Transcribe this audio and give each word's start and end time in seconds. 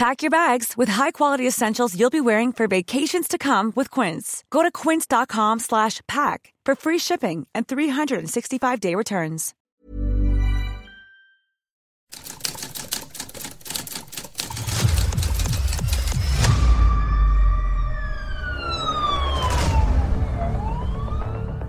Pack 0.00 0.22
your 0.22 0.30
bags 0.30 0.78
with 0.78 0.88
high-quality 0.88 1.46
essentials 1.46 1.94
you'll 1.94 2.08
be 2.08 2.22
wearing 2.22 2.52
for 2.52 2.66
vacations 2.66 3.28
to 3.28 3.36
come 3.36 3.70
with 3.76 3.90
Quince. 3.90 4.44
Go 4.48 4.62
to 4.62 4.70
quince.com 4.70 5.58
slash 5.60 6.00
pack 6.08 6.54
for 6.64 6.74
free 6.74 6.96
shipping 6.96 7.46
and 7.54 7.68
365-day 7.68 8.94
returns. 8.94 9.52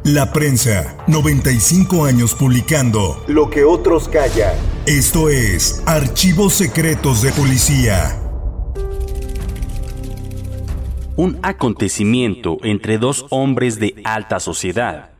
La 0.05 0.31
prensa, 0.31 0.95
95 1.07 2.05
años 2.05 2.33
publicando 2.33 3.23
lo 3.27 3.49
que 3.49 3.65
otros 3.65 4.07
callan. 4.07 4.55
Esto 4.85 5.29
es 5.29 5.83
Archivos 5.85 6.53
Secretos 6.53 7.21
de 7.21 7.31
Policía. 7.33 8.20
Un 11.21 11.37
acontecimiento 11.43 12.57
entre 12.63 12.97
dos 12.97 13.27
hombres 13.29 13.79
de 13.79 14.01
alta 14.05 14.39
sociedad, 14.39 15.11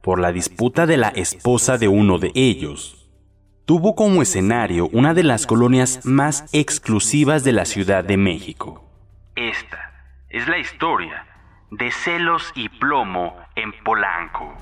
por 0.00 0.18
la 0.18 0.32
disputa 0.32 0.86
de 0.86 0.96
la 0.96 1.08
esposa 1.08 1.76
de 1.76 1.86
uno 1.86 2.16
de 2.16 2.32
ellos, 2.34 3.10
tuvo 3.66 3.94
como 3.94 4.22
escenario 4.22 4.88
una 4.90 5.12
de 5.12 5.22
las 5.22 5.46
colonias 5.46 6.00
más 6.06 6.48
exclusivas 6.54 7.44
de 7.44 7.52
la 7.52 7.66
Ciudad 7.66 8.02
de 8.04 8.16
México. 8.16 8.90
Esta 9.36 9.92
es 10.30 10.48
la 10.48 10.56
historia 10.56 11.26
de 11.70 11.90
celos 11.90 12.52
y 12.54 12.70
plomo 12.70 13.36
en 13.54 13.74
Polanco. 13.84 14.56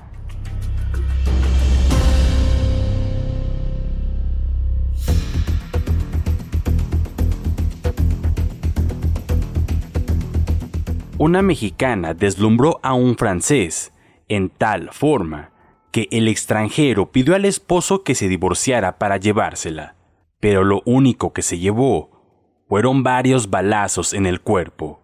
Una 11.21 11.41
mexicana 11.41 12.13
deslumbró 12.13 12.79
a 12.81 12.93
un 12.93 13.17
francés 13.17 13.91
en 14.29 14.47
tal 14.47 14.89
forma 14.93 15.51
que 15.91 16.07
el 16.11 16.29
extranjero 16.29 17.11
pidió 17.11 17.35
al 17.35 17.43
esposo 17.43 18.03
que 18.03 18.15
se 18.15 18.29
divorciara 18.29 18.97
para 18.97 19.17
llevársela, 19.17 19.95
pero 20.39 20.63
lo 20.63 20.81
único 20.85 21.33
que 21.33 21.41
se 21.41 21.59
llevó 21.59 22.63
fueron 22.69 23.03
varios 23.03 23.49
balazos 23.49 24.13
en 24.13 24.27
el 24.27 24.39
cuerpo. 24.39 25.01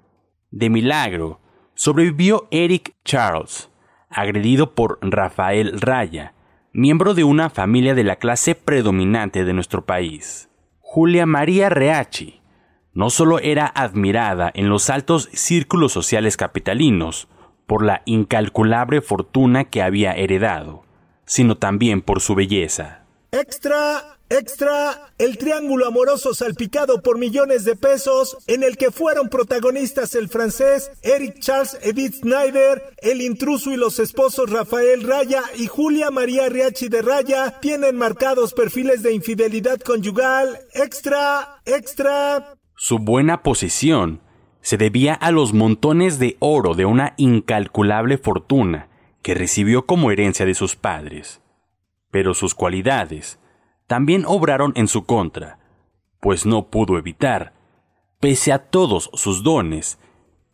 De 0.52 0.70
milagro, 0.70 1.42
sobrevivió 1.74 2.48
Eric 2.50 2.96
Charles, 3.04 3.70
agredido 4.10 4.74
por 4.74 5.00
Rafael 5.02 5.82
Raya, 5.82 6.34
miembro 6.72 7.14
de 7.14 7.26
una 7.26 7.50
familia 7.50 7.94
de 7.94 8.06
la 8.06 8.16
clase 8.16 8.56
predominante 8.56 9.44
de 9.44 9.52
nuestro 9.52 9.84
país. 9.84 10.50
Julia 10.80 11.26
María 11.26 11.68
Reachi 11.68 12.45
no 12.96 13.12
solo 13.12 13.38
era 13.38 13.68
admirada 13.68 14.52
en 14.56 14.70
los 14.70 14.90
altos 14.90 15.30
círculos 15.34 15.92
sociales 15.92 16.38
capitalinos 16.38 17.28
por 17.68 17.84
la 17.84 18.02
incalculable 18.06 19.02
fortuna 19.02 19.66
que 19.66 19.84
había 19.84 20.14
heredado, 20.14 20.84
sino 21.26 21.58
también 21.58 22.02
por 22.02 22.22
su 22.22 22.34
belleza. 22.34 23.04
Extra 23.32 24.16
Extra, 24.30 25.14
el 25.20 25.38
triángulo 25.38 25.86
amoroso 25.86 26.34
salpicado 26.34 27.04
por 27.04 27.20
millones 27.20 27.64
de 27.64 27.76
pesos, 27.76 28.38
en 28.48 28.64
el 28.64 28.76
que 28.76 28.90
fueron 28.90 29.30
protagonistas 29.30 30.16
el 30.16 30.30
francés 30.30 30.90
Eric 31.04 31.42
Charles 31.42 31.78
Edith 31.84 32.22
Snyder, 32.22 32.82
el 33.04 33.22
intruso 33.22 33.72
y 33.72 33.78
los 33.78 34.00
esposos 34.00 34.50
Rafael 34.50 35.04
Raya 35.04 35.44
y 35.58 35.68
Julia 35.68 36.10
María 36.10 36.50
Riachi 36.50 36.90
de 36.90 37.04
Raya, 37.04 37.60
tienen 37.62 37.98
marcados 37.98 38.54
perfiles 38.54 39.04
de 39.04 39.14
infidelidad 39.14 39.80
conyugal. 39.80 40.60
Extra, 40.74 41.62
extra. 41.66 42.58
Su 42.88 43.00
buena 43.00 43.42
posición 43.42 44.22
se 44.62 44.78
debía 44.78 45.16
a 45.16 45.32
los 45.32 45.54
montones 45.54 46.20
de 46.20 46.38
oro 46.38 46.76
de 46.76 46.86
una 46.86 47.16
incalculable 47.18 48.20
fortuna 48.20 48.90
que 49.24 49.34
recibió 49.34 49.88
como 49.88 50.12
herencia 50.12 50.46
de 50.46 50.54
sus 50.54 50.76
padres. 50.76 51.42
Pero 52.12 52.36
sus 52.36 52.54
cualidades, 52.54 53.40
también 53.88 54.24
obraron 54.28 54.72
en 54.76 54.88
su 54.88 55.04
contra, 55.04 55.58
pues 56.20 56.46
no 56.46 56.68
pudo 56.68 57.00
evitar, 57.00 57.54
pese 58.20 58.52
a 58.52 58.60
todos 58.60 59.10
sus 59.16 59.42
dones, 59.42 59.98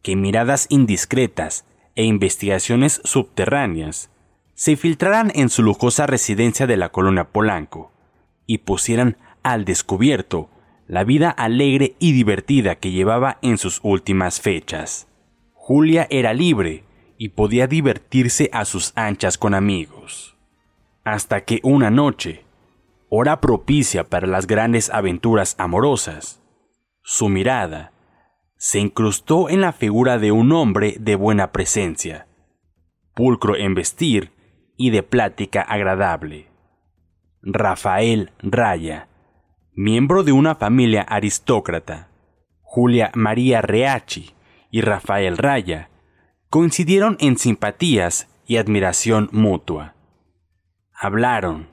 que 0.02 0.16
miradas 0.16 0.68
indiscretas 0.70 1.66
e 1.96 2.06
investigaciones 2.06 3.02
subterráneas 3.04 4.10
se 4.54 4.78
filtraran 4.78 5.34
en 5.36 5.50
su 5.50 5.64
lujosa 5.64 6.08
residencia 6.08 6.66
de 6.66 6.78
la 6.78 6.94
colonia 6.94 7.26
Polanco 7.26 7.92
y 8.46 8.60
pusieran 8.60 9.18
al 9.44 9.66
descubierto 9.66 10.50
la 10.92 11.06
vida 11.06 11.30
alegre 11.30 11.96
y 12.00 12.12
divertida 12.12 12.76
que 12.76 12.92
llevaba 12.92 13.38
en 13.42 13.58
sus 13.58 13.80
últimas 13.82 14.42
fechas. 14.42 15.08
Julia 15.54 16.06
era 16.10 16.34
libre 16.34 16.84
y 17.18 17.30
podía 17.30 17.66
divertirse 17.66 18.50
a 18.52 18.66
sus 18.66 18.92
anchas 18.98 19.38
con 19.38 19.54
amigos. 19.54 20.36
Hasta 21.06 21.46
que 21.46 21.62
una 21.64 21.90
noche, 21.92 22.44
hora 23.08 23.40
propicia 23.40 24.04
para 24.04 24.28
las 24.28 24.48
grandes 24.48 24.90
aventuras 24.90 25.56
amorosas. 25.58 26.42
Su 27.04 27.30
mirada 27.30 27.94
se 28.58 28.80
incrustó 28.80 29.48
en 29.48 29.62
la 29.62 29.72
figura 29.72 30.20
de 30.20 30.34
un 30.34 30.52
hombre 30.52 30.98
de 31.00 31.16
buena 31.16 31.54
presencia, 31.54 32.28
pulcro 33.16 33.56
en 33.56 33.76
vestir 33.76 34.34
y 34.76 34.90
de 34.90 35.04
plática 35.04 35.62
agradable. 35.62 36.50
Rafael 37.42 38.34
Raya, 38.40 39.08
miembro 39.74 40.24
de 40.24 40.34
una 40.34 40.56
familia 40.56 41.02
aristócrata, 41.04 42.10
Julia 42.62 43.12
María 43.16 43.62
Reachi 43.62 44.32
y 44.70 44.82
Rafael 44.82 45.38
Raya, 45.38 45.90
coincidieron 46.50 47.16
en 47.20 47.38
simpatías 47.38 48.28
y 48.46 48.58
admiración 48.58 49.30
mutua. 49.32 49.96
Hablaron, 50.94 51.70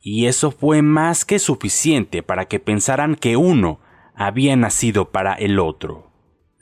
y 0.00 0.26
eso 0.26 0.50
fue 0.50 0.82
más 0.82 1.24
que 1.24 1.38
suficiente 1.38 2.22
para 2.22 2.44
que 2.44 2.60
pensaran 2.60 3.16
que 3.16 3.36
uno 3.36 3.80
había 4.14 4.54
nacido 4.56 5.10
para 5.10 5.32
el 5.34 5.58
otro. 5.58 6.12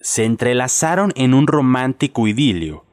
Se 0.00 0.24
entrelazaron 0.24 1.12
en 1.16 1.34
un 1.34 1.46
romántico 1.46 2.28
idilio, 2.28 2.84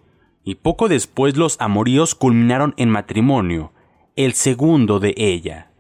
y 0.44 0.56
poco 0.56 0.90
después 0.90 1.38
los 1.38 1.62
amoríos 1.62 2.16
culminaron 2.16 2.74
en 2.78 2.90
matrimonio, 2.90 3.72
el 4.16 4.34
segundo 4.34 5.00
de 5.00 5.14
ella. 5.16 5.72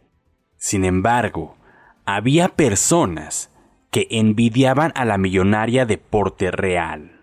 Sin 0.58 0.86
embargo, 0.86 1.58
había 2.06 2.50
personas 2.50 3.52
que 3.92 4.08
envidiaban 4.10 4.92
a 4.96 5.06
la 5.06 5.18
millonaria 5.18 5.86
de 5.86 5.98
porte 5.98 6.52
real. 6.52 7.20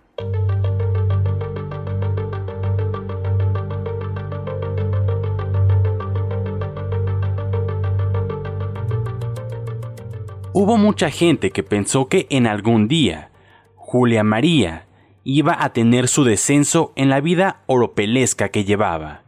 Hubo 10.52 10.76
mucha 10.76 11.10
gente 11.10 11.50
que 11.50 11.62
pensó 11.62 12.08
que 12.08 12.26
en 12.30 12.46
algún 12.46 12.88
día 12.88 13.30
Julia 13.76 14.24
María 14.24 14.86
iba 15.22 15.56
a 15.62 15.72
tener 15.72 16.08
su 16.08 16.24
descenso 16.24 16.92
en 16.96 17.10
la 17.10 17.20
vida 17.20 17.62
oropelesca 17.66 18.48
que 18.48 18.64
llevaba. 18.64 19.22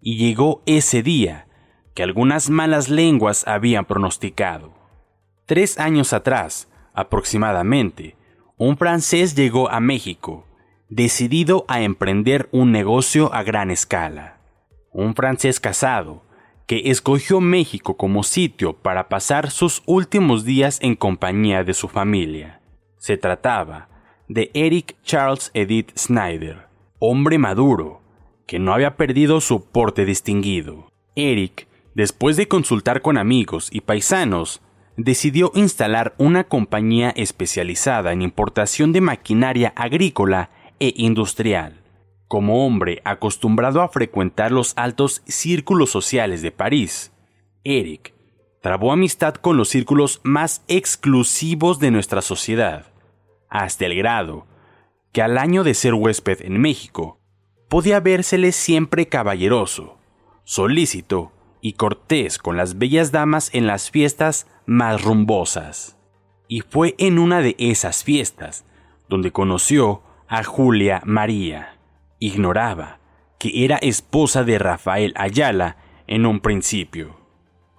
Y 0.00 0.16
llegó 0.16 0.62
ese 0.66 1.02
día 1.02 1.46
que 1.94 2.02
algunas 2.02 2.50
malas 2.50 2.88
lenguas 2.88 3.46
habían 3.46 3.84
pronosticado. 3.84 4.81
Tres 5.46 5.78
años 5.78 6.12
atrás, 6.12 6.68
aproximadamente, 6.94 8.16
un 8.56 8.76
francés 8.76 9.34
llegó 9.34 9.70
a 9.70 9.80
México, 9.80 10.46
decidido 10.88 11.64
a 11.68 11.82
emprender 11.82 12.48
un 12.52 12.70
negocio 12.70 13.32
a 13.34 13.42
gran 13.42 13.70
escala. 13.70 14.38
un 14.94 15.14
francés 15.14 15.58
casado, 15.58 16.22
que 16.66 16.90
escogió 16.90 17.40
México 17.40 17.96
como 17.96 18.22
sitio 18.22 18.74
para 18.74 19.08
pasar 19.08 19.50
sus 19.50 19.82
últimos 19.86 20.44
días 20.44 20.78
en 20.82 20.96
compañía 20.96 21.64
de 21.64 21.74
su 21.74 21.88
familia. 21.88 22.60
Se 22.98 23.16
trataba 23.16 23.88
de 24.28 24.50
Eric 24.54 24.96
Charles 25.02 25.50
Edith 25.54 25.92
Snyder, 25.98 26.68
hombre 26.98 27.38
maduro, 27.38 28.02
que 28.46 28.58
no 28.58 28.72
había 28.72 28.96
perdido 28.96 29.40
su 29.40 29.64
porte 29.64 30.04
distinguido. 30.04 30.88
Eric, 31.16 31.68
después 31.94 32.36
de 32.36 32.48
consultar 32.48 33.00
con 33.00 33.16
amigos 33.16 33.68
y 33.72 33.80
paisanos, 33.80 34.60
decidió 34.96 35.52
instalar 35.54 36.14
una 36.18 36.44
compañía 36.44 37.10
especializada 37.10 38.12
en 38.12 38.22
importación 38.22 38.92
de 38.92 39.00
maquinaria 39.00 39.72
agrícola 39.76 40.50
e 40.78 40.92
industrial. 40.96 41.80
Como 42.28 42.66
hombre 42.66 43.00
acostumbrado 43.04 43.82
a 43.82 43.88
frecuentar 43.88 44.52
los 44.52 44.72
altos 44.76 45.22
círculos 45.26 45.90
sociales 45.90 46.42
de 46.42 46.50
París, 46.50 47.12
Eric 47.64 48.14
trabó 48.60 48.92
amistad 48.92 49.34
con 49.34 49.56
los 49.56 49.68
círculos 49.68 50.20
más 50.22 50.62
exclusivos 50.68 51.78
de 51.78 51.90
nuestra 51.90 52.22
sociedad, 52.22 52.86
hasta 53.48 53.86
el 53.86 53.96
grado 53.96 54.46
que 55.12 55.20
al 55.20 55.36
año 55.36 55.62
de 55.62 55.74
ser 55.74 55.94
huésped 55.94 56.40
en 56.42 56.58
México, 56.58 57.18
podía 57.68 58.00
vérsele 58.00 58.52
siempre 58.52 59.08
caballeroso, 59.08 59.98
solícito 60.44 61.32
y 61.62 61.74
cortés 61.74 62.36
con 62.36 62.58
las 62.58 62.76
bellas 62.76 63.12
damas 63.12 63.48
en 63.54 63.66
las 63.66 63.90
fiestas 63.90 64.46
más 64.66 65.02
rumbosas. 65.02 65.96
Y 66.48 66.60
fue 66.60 66.94
en 66.98 67.18
una 67.18 67.40
de 67.40 67.56
esas 67.58 68.04
fiestas 68.04 68.66
donde 69.08 69.32
conoció 69.32 70.02
a 70.28 70.44
Julia 70.44 71.00
María. 71.06 71.78
Ignoraba 72.18 72.98
que 73.42 73.64
era 73.64 73.76
esposa 73.78 74.44
de 74.44 74.56
Rafael 74.56 75.12
Ayala 75.16 75.76
en 76.06 76.26
un 76.26 76.38
principio. 76.38 77.16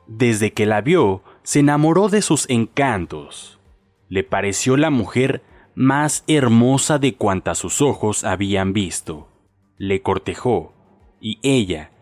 Desde 0.07 0.51
que 0.51 0.65
la 0.65 0.81
vio, 0.81 1.23
se 1.43 1.59
enamoró 1.59 2.09
de 2.09 2.21
sus 2.21 2.49
encantos. 2.49 3.61
Le 4.09 4.25
pareció 4.25 4.75
la 4.75 4.89
mujer 4.89 5.41
más 5.73 6.25
hermosa 6.27 6.99
de 6.99 7.15
cuantas 7.15 7.59
sus 7.59 7.81
ojos 7.81 8.25
habían 8.25 8.73
visto. 8.73 9.29
Le 9.77 10.01
cortejó, 10.01 10.73
y 11.21 11.39
ella, 11.43 11.92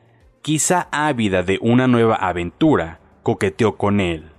quizá 0.42 0.88
ávida 0.92 1.44
de 1.44 1.60
una 1.62 1.88
nueva 1.88 2.16
aventura, 2.16 3.00
coqueteó 3.24 3.78
con 3.78 4.00
él. 4.00 4.32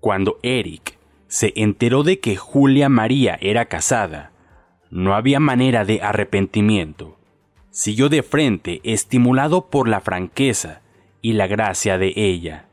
Cuando 0.00 0.38
Eric 0.42 0.98
se 1.28 1.52
enteró 1.56 2.02
de 2.02 2.20
que 2.20 2.36
Julia 2.36 2.88
María 2.88 3.38
era 3.40 3.66
casada, 3.66 4.32
no 4.90 5.14
había 5.14 5.40
manera 5.40 5.84
de 5.84 6.02
arrepentimiento. 6.02 7.18
Siguió 7.70 8.08
de 8.08 8.22
frente, 8.22 8.80
estimulado 8.84 9.70
por 9.70 9.88
la 9.88 10.00
franqueza 10.00 10.82
y 11.22 11.32
la 11.32 11.46
gracia 11.46 11.96
de 11.96 12.12
ella. 12.16 12.66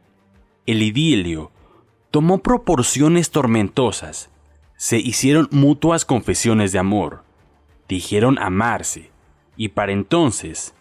El 0.65 0.81
idilio 0.81 1.51
tomó 2.11 2.39
proporciones 2.39 3.31
tormentosas. 3.31 4.29
Se 4.75 4.97
hicieron 4.97 5.47
mutuas 5.51 6.03
confesiones 6.03 6.71
de 6.71 6.79
amor. 6.79 7.23
Dijeron 7.87 8.37
amarse, 8.39 9.11
y 9.55 9.69
para 9.69 9.91
entonces, 9.91 10.73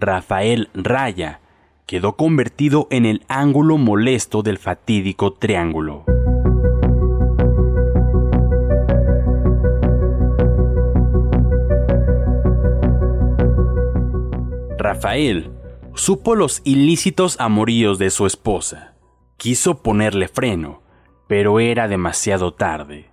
Rafael 0.00 0.68
Raya 0.74 1.40
quedó 1.86 2.16
convertido 2.16 2.86
en 2.90 3.06
el 3.06 3.24
ángulo 3.28 3.78
molesto 3.78 4.42
del 4.42 4.58
fatídico 4.58 5.32
triángulo. 5.32 6.04
Rafael 14.78 15.50
supo 15.94 16.36
los 16.36 16.60
ilícitos 16.64 17.40
amoríos 17.40 17.98
de 17.98 18.10
su 18.10 18.26
esposa. 18.26 18.94
Quiso 19.36 19.82
ponerle 19.82 20.28
freno, 20.28 20.82
pero 21.26 21.58
era 21.58 21.88
demasiado 21.88 22.54
tarde. 22.54 23.10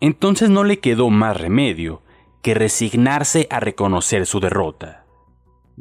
Entonces 0.00 0.50
no 0.50 0.62
le 0.62 0.78
quedó 0.78 1.10
más 1.10 1.40
remedio 1.40 2.02
que 2.42 2.54
resignarse 2.54 3.48
a 3.50 3.60
reconocer 3.60 4.26
su 4.26 4.40
derrota. 4.40 5.04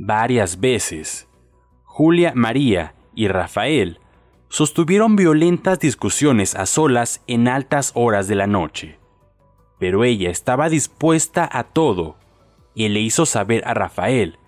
Varias 0.02 0.62
veces 0.62 1.28
Julia 1.84 2.32
María 2.34 2.96
y 3.16 3.28
Rafael 3.28 4.00
sostuvieron 4.48 5.18
violentas 5.18 5.78
discusiones 5.78 6.56
a 6.56 6.68
solas 6.68 7.22
en 7.28 7.50
altas 7.50 7.92
horas 7.96 8.30
de 8.30 8.36
la 8.36 8.48
noche. 8.48 8.98
Pero 9.78 10.06
ella 10.06 10.30
estaba 10.30 10.70
dispuesta 10.70 11.50
a 11.52 11.66
todo 11.66 12.16
y 12.74 12.88
le 12.88 13.02
hizo 13.02 13.26
saber 13.26 13.68
a 13.68 13.74
Rafael 13.74 14.40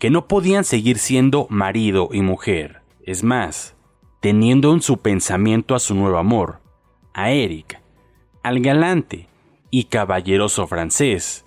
que 0.00 0.10
no 0.10 0.26
podían 0.26 0.64
seguir 0.64 0.98
siendo 0.98 1.46
marido 1.50 2.08
y 2.10 2.22
mujer. 2.22 2.82
Es 3.04 3.22
más, 3.22 3.76
teniendo 4.18 4.72
en 4.74 4.82
su 4.82 4.98
pensamiento 4.98 5.76
a 5.76 5.78
su 5.78 5.94
nuevo 5.94 6.18
amor, 6.18 6.58
a 7.14 7.30
Eric, 7.30 7.80
al 8.42 8.58
galante 8.58 9.28
y 9.70 9.84
caballeroso 9.84 10.66
francés, 10.66 11.44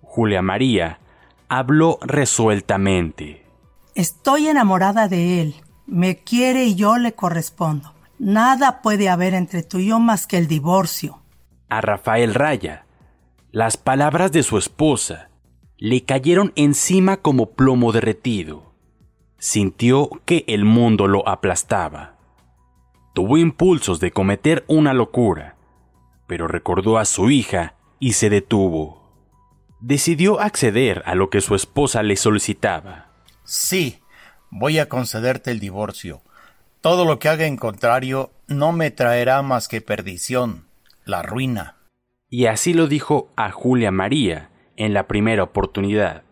Julia 0.00 0.40
María 0.40 1.00
habló 1.48 1.98
resueltamente. 2.02 3.46
Estoy 3.94 4.48
enamorada 4.48 5.08
de 5.08 5.40
él. 5.40 5.54
Me 5.86 6.16
quiere 6.16 6.64
y 6.64 6.74
yo 6.74 6.98
le 6.98 7.12
correspondo. 7.14 7.92
Nada 8.18 8.80
puede 8.82 9.08
haber 9.08 9.34
entre 9.34 9.62
tú 9.62 9.78
y 9.78 9.88
yo 9.88 10.00
más 10.00 10.26
que 10.26 10.38
el 10.38 10.46
divorcio. 10.46 11.20
A 11.68 11.80
Rafael 11.80 12.34
Raya, 12.34 12.86
las 13.52 13.76
palabras 13.76 14.32
de 14.32 14.42
su 14.42 14.58
esposa 14.58 15.30
le 15.76 16.04
cayeron 16.04 16.52
encima 16.56 17.18
como 17.18 17.50
plomo 17.50 17.92
derretido. 17.92 18.72
Sintió 19.38 20.08
que 20.24 20.44
el 20.48 20.64
mundo 20.64 21.06
lo 21.06 21.28
aplastaba. 21.28 22.14
Tuvo 23.12 23.36
impulsos 23.36 24.00
de 24.00 24.10
cometer 24.10 24.64
una 24.66 24.94
locura, 24.94 25.56
pero 26.26 26.48
recordó 26.48 26.98
a 26.98 27.04
su 27.04 27.30
hija 27.30 27.74
y 28.00 28.14
se 28.14 28.30
detuvo. 28.30 29.03
Decidió 29.86 30.40
acceder 30.40 31.02
a 31.04 31.14
lo 31.14 31.28
que 31.28 31.42
su 31.42 31.54
esposa 31.54 32.02
le 32.02 32.16
solicitaba. 32.16 33.08
Sí, 33.44 34.00
voy 34.48 34.78
a 34.78 34.88
concederte 34.88 35.50
el 35.50 35.60
divorcio. 35.60 36.22
Todo 36.80 37.04
lo 37.04 37.18
que 37.18 37.28
haga 37.28 37.44
en 37.44 37.58
contrario 37.58 38.32
no 38.46 38.72
me 38.72 38.90
traerá 38.90 39.42
más 39.42 39.68
que 39.68 39.82
perdición, 39.82 40.64
la 41.04 41.20
ruina. 41.20 41.76
Y 42.30 42.46
así 42.46 42.72
lo 42.72 42.86
dijo 42.86 43.30
a 43.36 43.50
Julia 43.50 43.90
María 43.90 44.48
en 44.76 44.94
la 44.94 45.06
primera 45.06 45.42
oportunidad, 45.42 46.22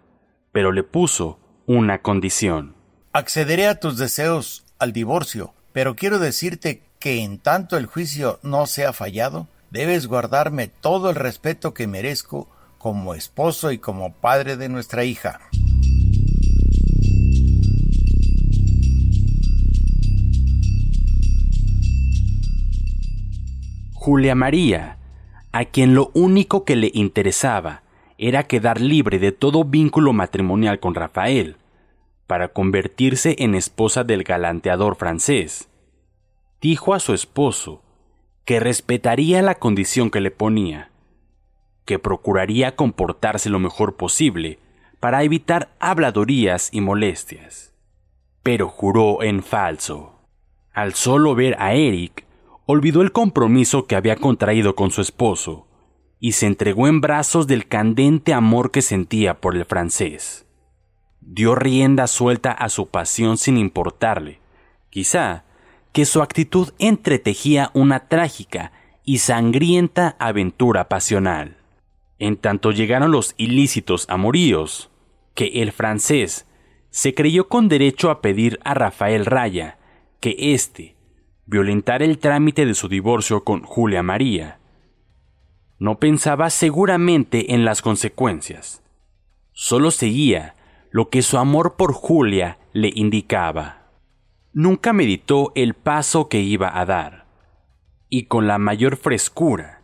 pero 0.50 0.72
le 0.72 0.82
puso 0.82 1.38
una 1.66 2.00
condición. 2.00 2.74
Accederé 3.12 3.66
a 3.66 3.78
tus 3.78 3.98
deseos 3.98 4.64
al 4.78 4.94
divorcio, 4.94 5.52
pero 5.74 5.94
quiero 5.94 6.18
decirte 6.18 6.84
que 6.98 7.22
en 7.22 7.36
tanto 7.38 7.76
el 7.76 7.84
juicio 7.84 8.40
no 8.42 8.64
sea 8.64 8.94
fallado, 8.94 9.46
debes 9.70 10.06
guardarme 10.06 10.68
todo 10.68 11.10
el 11.10 11.16
respeto 11.16 11.74
que 11.74 11.86
merezco 11.86 12.48
como 12.82 13.14
esposo 13.14 13.70
y 13.70 13.78
como 13.78 14.12
padre 14.12 14.56
de 14.56 14.68
nuestra 14.68 15.04
hija. 15.04 15.38
Julia 23.92 24.34
María, 24.34 24.98
a 25.52 25.64
quien 25.66 25.94
lo 25.94 26.10
único 26.12 26.64
que 26.64 26.74
le 26.74 26.90
interesaba 26.92 27.82
era 28.18 28.48
quedar 28.48 28.80
libre 28.80 29.20
de 29.20 29.30
todo 29.30 29.62
vínculo 29.62 30.12
matrimonial 30.12 30.80
con 30.80 30.96
Rafael, 30.96 31.56
para 32.26 32.48
convertirse 32.48 33.36
en 33.38 33.54
esposa 33.54 34.02
del 34.02 34.24
galanteador 34.24 34.96
francés, 34.96 35.68
dijo 36.60 36.94
a 36.94 36.98
su 36.98 37.14
esposo 37.14 37.80
que 38.44 38.58
respetaría 38.58 39.40
la 39.40 39.54
condición 39.54 40.10
que 40.10 40.20
le 40.20 40.32
ponía, 40.32 40.91
que 41.84 41.98
procuraría 41.98 42.76
comportarse 42.76 43.50
lo 43.50 43.58
mejor 43.58 43.96
posible 43.96 44.58
para 45.00 45.22
evitar 45.24 45.74
habladurías 45.80 46.68
y 46.72 46.80
molestias. 46.80 47.72
Pero 48.42 48.68
juró 48.68 49.22
en 49.22 49.42
falso. 49.42 50.20
Al 50.72 50.94
solo 50.94 51.34
ver 51.34 51.56
a 51.58 51.74
Eric, 51.74 52.24
olvidó 52.66 53.02
el 53.02 53.12
compromiso 53.12 53.86
que 53.86 53.96
había 53.96 54.16
contraído 54.16 54.74
con 54.74 54.90
su 54.90 55.00
esposo 55.00 55.66
y 56.20 56.32
se 56.32 56.46
entregó 56.46 56.86
en 56.86 57.00
brazos 57.00 57.46
del 57.48 57.66
candente 57.66 58.32
amor 58.32 58.70
que 58.70 58.80
sentía 58.80 59.40
por 59.40 59.56
el 59.56 59.64
francés. 59.64 60.46
Dio 61.20 61.54
rienda 61.54 62.06
suelta 62.06 62.52
a 62.52 62.68
su 62.68 62.86
pasión 62.86 63.38
sin 63.38 63.56
importarle, 63.56 64.40
quizá, 64.88 65.44
que 65.92 66.04
su 66.04 66.22
actitud 66.22 66.72
entretejía 66.78 67.70
una 67.74 68.08
trágica 68.08 68.72
y 69.04 69.18
sangrienta 69.18 70.16
aventura 70.18 70.88
pasional. 70.88 71.56
En 72.22 72.36
tanto 72.36 72.70
llegaron 72.70 73.10
los 73.10 73.34
ilícitos 73.36 74.06
amoríos, 74.08 74.92
que 75.34 75.60
el 75.60 75.72
francés 75.72 76.46
se 76.90 77.14
creyó 77.14 77.48
con 77.48 77.66
derecho 77.66 78.12
a 78.12 78.20
pedir 78.20 78.60
a 78.62 78.74
Rafael 78.74 79.26
Raya 79.26 79.78
que 80.20 80.36
éste, 80.38 80.94
violentar 81.46 82.00
el 82.00 82.18
trámite 82.18 82.64
de 82.64 82.74
su 82.74 82.86
divorcio 82.86 83.42
con 83.42 83.64
Julia 83.64 84.04
María. 84.04 84.60
No 85.80 85.98
pensaba 85.98 86.48
seguramente 86.50 87.54
en 87.54 87.64
las 87.64 87.82
consecuencias. 87.82 88.84
Solo 89.52 89.90
seguía 89.90 90.54
lo 90.92 91.08
que 91.08 91.22
su 91.22 91.38
amor 91.38 91.74
por 91.74 91.92
Julia 91.92 92.58
le 92.72 92.92
indicaba. 92.94 93.88
Nunca 94.52 94.92
meditó 94.92 95.50
el 95.56 95.74
paso 95.74 96.28
que 96.28 96.38
iba 96.38 96.78
a 96.78 96.86
dar, 96.86 97.26
y 98.08 98.26
con 98.26 98.46
la 98.46 98.58
mayor 98.58 98.96
frescura, 98.96 99.81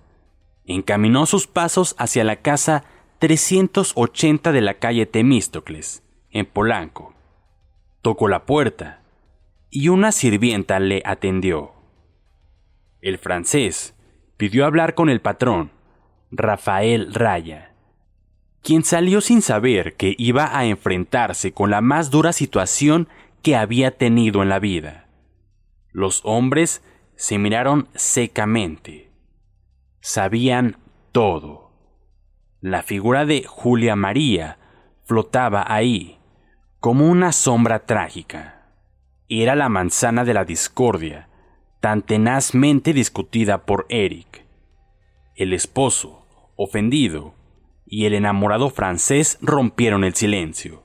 encaminó 0.68 1.26
sus 1.26 1.46
pasos 1.48 1.96
hacia 1.98 2.22
la 2.22 2.36
casa 2.36 2.84
380 3.18 4.52
de 4.52 4.60
la 4.60 4.74
calle 4.74 5.06
Temístocles, 5.06 6.04
en 6.30 6.46
Polanco. 6.46 7.14
Tocó 8.02 8.28
la 8.28 8.44
puerta, 8.46 9.02
y 9.70 9.88
una 9.88 10.12
sirvienta 10.12 10.78
le 10.78 11.02
atendió. 11.04 11.72
El 13.00 13.18
francés 13.18 13.94
pidió 14.36 14.66
hablar 14.66 14.94
con 14.94 15.08
el 15.08 15.20
patrón, 15.20 15.72
Rafael 16.30 17.12
Raya, 17.14 17.72
quien 18.62 18.84
salió 18.84 19.20
sin 19.20 19.40
saber 19.40 19.94
que 19.96 20.14
iba 20.18 20.56
a 20.56 20.66
enfrentarse 20.66 21.52
con 21.52 21.70
la 21.70 21.80
más 21.80 22.10
dura 22.10 22.32
situación 22.32 23.08
que 23.42 23.56
había 23.56 23.96
tenido 23.96 24.42
en 24.42 24.50
la 24.50 24.58
vida. 24.58 25.08
Los 25.92 26.20
hombres 26.24 26.82
se 27.16 27.38
miraron 27.38 27.88
secamente. 27.94 29.07
Sabían 30.10 30.78
todo. 31.12 31.70
La 32.62 32.82
figura 32.82 33.26
de 33.26 33.44
Julia 33.46 33.94
María 33.94 34.56
flotaba 35.04 35.66
ahí, 35.68 36.18
como 36.80 37.10
una 37.10 37.30
sombra 37.30 37.80
trágica. 37.84 38.70
Era 39.28 39.54
la 39.54 39.68
manzana 39.68 40.24
de 40.24 40.32
la 40.32 40.46
discordia, 40.46 41.28
tan 41.80 42.00
tenazmente 42.00 42.94
discutida 42.94 43.66
por 43.66 43.84
Eric. 43.90 44.46
El 45.34 45.52
esposo, 45.52 46.26
ofendido, 46.56 47.34
y 47.84 48.06
el 48.06 48.14
enamorado 48.14 48.70
francés 48.70 49.36
rompieron 49.42 50.04
el 50.04 50.14
silencio. 50.14 50.84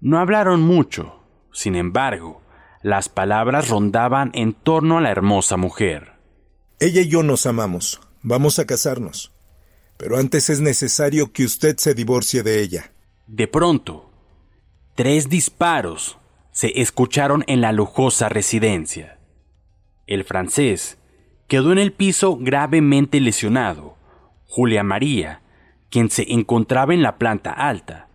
No 0.00 0.20
hablaron 0.20 0.62
mucho, 0.62 1.24
sin 1.50 1.74
embargo, 1.74 2.40
las 2.82 3.08
palabras 3.08 3.68
rondaban 3.68 4.30
en 4.32 4.52
torno 4.52 4.98
a 4.98 5.00
la 5.00 5.10
hermosa 5.10 5.56
mujer. 5.56 6.15
Ella 6.78 7.00
y 7.00 7.08
yo 7.08 7.22
nos 7.22 7.46
amamos. 7.46 8.00
Vamos 8.22 8.58
a 8.58 8.66
casarnos. 8.66 9.32
Pero 9.96 10.18
antes 10.18 10.50
es 10.50 10.60
necesario 10.60 11.32
que 11.32 11.44
usted 11.44 11.78
se 11.78 11.94
divorcie 11.94 12.42
de 12.42 12.60
ella. 12.60 12.92
De 13.26 13.48
pronto, 13.48 14.10
tres 14.94 15.30
disparos 15.30 16.18
se 16.52 16.82
escucharon 16.82 17.44
en 17.46 17.62
la 17.62 17.72
lujosa 17.72 18.28
residencia. 18.28 19.18
El 20.06 20.24
francés 20.24 20.98
quedó 21.48 21.72
en 21.72 21.78
el 21.78 21.92
piso 21.92 22.36
gravemente 22.36 23.20
lesionado. 23.20 23.96
Julia 24.46 24.82
María, 24.82 25.40
quien 25.88 26.10
se 26.10 26.30
encontraba 26.30 26.92
en 26.92 27.02
la 27.02 27.16
planta 27.16 27.52
alta, 27.52 28.08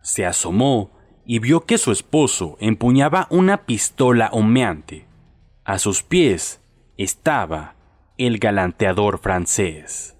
se 0.00 0.24
asomó 0.24 0.90
y 1.26 1.40
vio 1.40 1.66
que 1.66 1.76
su 1.76 1.92
esposo 1.92 2.56
empuñaba 2.58 3.26
una 3.28 3.66
pistola 3.66 4.30
humeante. 4.32 5.06
A 5.64 5.78
sus 5.78 6.02
pies 6.02 6.60
estaba 6.96 7.77
el 8.18 8.38
galanteador 8.38 9.18
francés. 9.18 10.16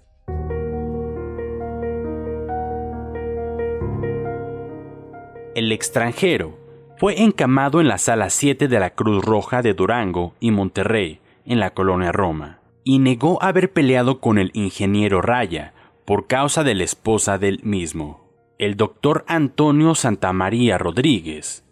El 5.55 5.71
extranjero 5.71 6.57
fue 6.97 7.21
encamado 7.21 7.81
en 7.81 7.87
la 7.87 7.97
sala 7.97 8.29
7 8.29 8.67
de 8.67 8.79
la 8.79 8.91
Cruz 8.91 9.23
Roja 9.23 9.61
de 9.61 9.73
Durango 9.73 10.33
y 10.39 10.51
Monterrey, 10.51 11.19
en 11.45 11.59
la 11.59 11.73
colonia 11.73 12.11
Roma, 12.11 12.59
y 12.83 12.99
negó 12.99 13.41
haber 13.43 13.71
peleado 13.71 14.19
con 14.19 14.37
el 14.37 14.51
ingeniero 14.53 15.21
Raya 15.21 15.73
por 16.05 16.27
causa 16.27 16.63
de 16.63 16.75
la 16.75 16.83
esposa 16.83 17.37
del 17.37 17.59
mismo 17.63 18.29
el 18.59 18.75
doctor 18.75 19.23
Antonio 19.29 19.95
Santamaría 19.95 20.77
Rodríguez, 20.77 21.63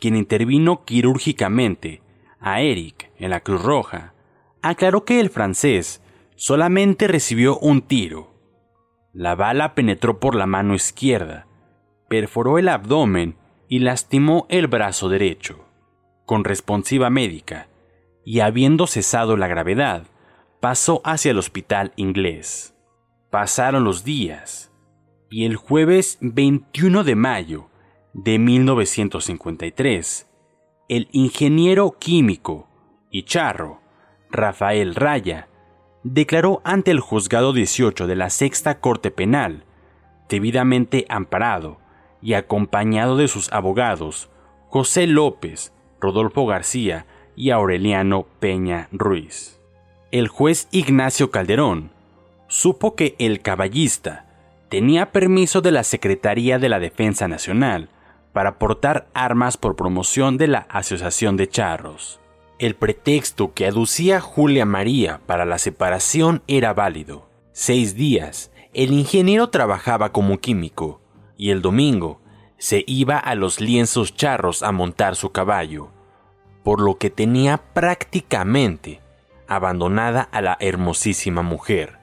quien 0.00 0.16
intervino 0.16 0.84
quirúrgicamente 0.84 2.02
a 2.40 2.60
Eric 2.60 3.12
en 3.18 3.30
la 3.30 3.38
Cruz 3.38 3.62
Roja, 3.62 4.13
aclaró 4.64 5.04
que 5.04 5.20
el 5.20 5.28
francés 5.28 6.02
solamente 6.36 7.06
recibió 7.06 7.58
un 7.58 7.82
tiro. 7.82 8.32
La 9.12 9.34
bala 9.34 9.74
penetró 9.74 10.18
por 10.18 10.34
la 10.34 10.46
mano 10.46 10.74
izquierda, 10.74 11.46
perforó 12.08 12.58
el 12.58 12.70
abdomen 12.70 13.36
y 13.68 13.80
lastimó 13.80 14.46
el 14.48 14.66
brazo 14.66 15.10
derecho. 15.10 15.66
Con 16.24 16.44
responsiva 16.44 17.10
médica, 17.10 17.68
y 18.24 18.40
habiendo 18.40 18.86
cesado 18.86 19.36
la 19.36 19.48
gravedad, 19.48 20.06
pasó 20.60 21.02
hacia 21.04 21.32
el 21.32 21.38
hospital 21.38 21.92
inglés. 21.96 22.74
Pasaron 23.30 23.84
los 23.84 24.02
días 24.02 24.72
y 25.30 25.44
el 25.44 25.56
jueves 25.56 26.16
21 26.22 27.04
de 27.04 27.14
mayo 27.16 27.68
de 28.14 28.38
1953, 28.38 30.26
el 30.88 31.08
ingeniero 31.12 31.98
químico 31.98 32.68
y 33.10 33.24
charro 33.24 33.83
Rafael 34.34 34.94
Raya 34.94 35.48
declaró 36.02 36.60
ante 36.64 36.90
el 36.90 37.00
juzgado 37.00 37.52
18 37.52 38.06
de 38.06 38.16
la 38.16 38.28
Sexta 38.28 38.80
Corte 38.80 39.10
Penal, 39.10 39.64
debidamente 40.28 41.06
amparado 41.08 41.78
y 42.20 42.34
acompañado 42.34 43.16
de 43.16 43.28
sus 43.28 43.52
abogados 43.52 44.28
José 44.68 45.06
López, 45.06 45.72
Rodolfo 46.00 46.46
García 46.46 47.06
y 47.36 47.50
Aureliano 47.50 48.26
Peña 48.40 48.88
Ruiz. 48.92 49.60
El 50.10 50.28
juez 50.28 50.68
Ignacio 50.70 51.30
Calderón 51.30 51.90
supo 52.48 52.94
que 52.96 53.14
el 53.18 53.40
caballista 53.40 54.26
tenía 54.68 55.12
permiso 55.12 55.60
de 55.60 55.72
la 55.72 55.84
Secretaría 55.84 56.58
de 56.58 56.68
la 56.68 56.80
Defensa 56.80 57.28
Nacional 57.28 57.88
para 58.32 58.58
portar 58.58 59.06
armas 59.14 59.56
por 59.56 59.76
promoción 59.76 60.36
de 60.38 60.48
la 60.48 60.66
Asociación 60.68 61.36
de 61.36 61.48
Charros. 61.48 62.20
El 62.64 62.76
pretexto 62.76 63.52
que 63.52 63.66
aducía 63.66 64.22
Julia 64.22 64.64
María 64.64 65.20
para 65.26 65.44
la 65.44 65.58
separación 65.58 66.42
era 66.46 66.72
válido. 66.72 67.28
Seis 67.52 67.94
días, 67.94 68.52
el 68.72 68.94
ingeniero 68.94 69.50
trabajaba 69.50 70.12
como 70.12 70.38
químico 70.38 71.02
y 71.36 71.50
el 71.50 71.60
domingo 71.60 72.22
se 72.56 72.82
iba 72.86 73.18
a 73.18 73.34
los 73.34 73.60
lienzos 73.60 74.16
charros 74.16 74.62
a 74.62 74.72
montar 74.72 75.14
su 75.14 75.30
caballo, 75.30 75.90
por 76.62 76.80
lo 76.80 76.96
que 76.96 77.10
tenía 77.10 77.58
prácticamente 77.58 79.02
abandonada 79.46 80.22
a 80.22 80.40
la 80.40 80.56
hermosísima 80.58 81.42
mujer, 81.42 81.98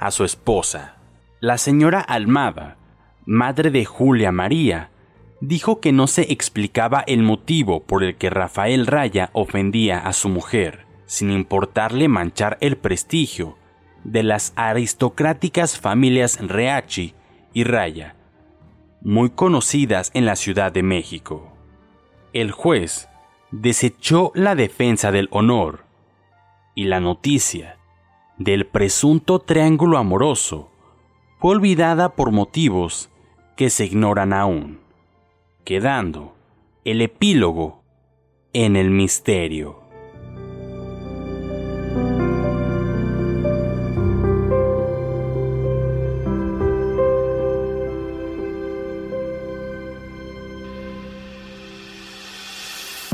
a 0.00 0.10
su 0.10 0.24
esposa. 0.24 0.96
La 1.38 1.56
señora 1.56 2.00
Almada, 2.00 2.78
madre 3.26 3.70
de 3.70 3.84
Julia 3.84 4.32
María, 4.32 4.89
dijo 5.40 5.80
que 5.80 5.92
no 5.92 6.06
se 6.06 6.32
explicaba 6.32 7.00
el 7.06 7.22
motivo 7.22 7.82
por 7.82 8.04
el 8.04 8.16
que 8.16 8.30
Rafael 8.30 8.86
Raya 8.86 9.30
ofendía 9.32 9.98
a 9.98 10.12
su 10.12 10.28
mujer, 10.28 10.86
sin 11.06 11.30
importarle 11.30 12.08
manchar 12.08 12.58
el 12.60 12.76
prestigio 12.76 13.56
de 14.04 14.22
las 14.22 14.52
aristocráticas 14.56 15.78
familias 15.78 16.38
Reachi 16.40 17.14
y 17.52 17.64
Raya, 17.64 18.16
muy 19.02 19.30
conocidas 19.30 20.10
en 20.14 20.26
la 20.26 20.36
Ciudad 20.36 20.72
de 20.72 20.82
México. 20.82 21.52
El 22.32 22.52
juez 22.52 23.08
desechó 23.50 24.30
la 24.34 24.54
defensa 24.54 25.10
del 25.10 25.28
honor 25.32 25.84
y 26.74 26.84
la 26.84 27.00
noticia 27.00 27.78
del 28.38 28.66
presunto 28.66 29.40
triángulo 29.40 29.98
amoroso 29.98 30.70
fue 31.38 31.52
olvidada 31.52 32.14
por 32.14 32.30
motivos 32.30 33.10
que 33.56 33.70
se 33.70 33.86
ignoran 33.86 34.32
aún, 34.32 34.79
quedando 35.64 36.34
el 36.84 37.02
epílogo 37.02 37.82
en 38.52 38.76
el 38.76 38.90
misterio. 38.90 39.79